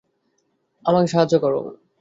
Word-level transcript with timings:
আমাকে 0.85 1.07
সাহায্য 1.07 1.33
করো। 1.39 1.59